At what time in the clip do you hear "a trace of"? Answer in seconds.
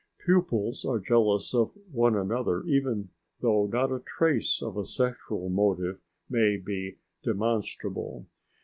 3.91-4.75